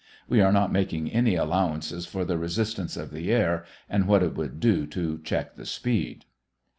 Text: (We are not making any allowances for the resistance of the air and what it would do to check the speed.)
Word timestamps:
(We 0.27 0.41
are 0.41 0.51
not 0.51 0.71
making 0.71 1.11
any 1.11 1.35
allowances 1.35 2.07
for 2.07 2.25
the 2.25 2.39
resistance 2.39 2.97
of 2.97 3.11
the 3.11 3.31
air 3.31 3.65
and 3.87 4.07
what 4.07 4.23
it 4.23 4.33
would 4.33 4.59
do 4.59 4.87
to 4.87 5.19
check 5.23 5.53
the 5.55 5.65
speed.) 5.67 6.25